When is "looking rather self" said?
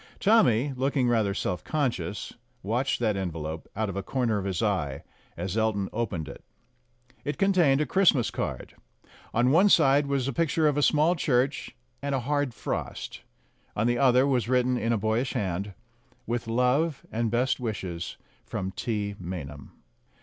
0.75-1.63